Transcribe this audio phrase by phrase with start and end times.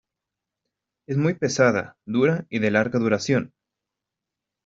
[1.07, 3.53] Es muy pesada, dura y de larga duración.